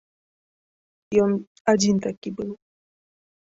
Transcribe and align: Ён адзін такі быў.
Ён 1.25 1.31
адзін 1.77 1.95
такі 2.09 2.29
быў. 2.43 2.51